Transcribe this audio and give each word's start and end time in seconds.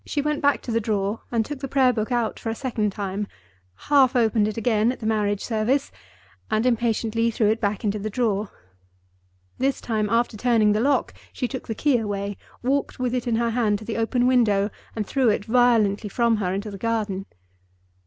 She 0.03 0.19
went 0.19 0.41
back 0.41 0.63
to 0.63 0.71
the 0.71 0.81
drawer, 0.81 1.21
and 1.31 1.45
took 1.45 1.59
the 1.59 1.67
Prayer 1.67 1.93
book 1.93 2.11
out 2.11 2.39
for 2.39 2.49
the 2.49 2.55
second 2.55 2.91
time, 2.91 3.27
half 3.75 4.15
opened 4.15 4.47
it 4.47 4.57
again 4.57 4.91
at 4.91 4.99
the 4.99 5.05
Marriage 5.05 5.43
Service, 5.45 5.91
and 6.49 6.65
impatiently 6.65 7.29
threw 7.29 7.49
it 7.51 7.61
back 7.61 7.83
into 7.83 7.99
the 7.99 8.09
drawer. 8.09 8.49
This 9.59 9.79
time, 9.79 10.09
after 10.09 10.35
turning 10.35 10.71
the 10.71 10.79
lock, 10.79 11.13
she 11.31 11.47
took 11.47 11.67
the 11.67 11.75
key 11.75 11.99
away, 11.99 12.35
walked 12.63 12.97
with 12.97 13.13
it 13.13 13.27
in 13.27 13.35
her 13.35 13.51
hand 13.51 13.77
to 13.77 13.85
the 13.85 13.97
open 13.97 14.25
window, 14.25 14.71
and 14.95 15.05
threw 15.05 15.29
it 15.29 15.45
violently 15.45 16.09
from 16.09 16.37
her 16.37 16.51
into 16.51 16.71
the 16.71 16.79
garden. 16.79 17.27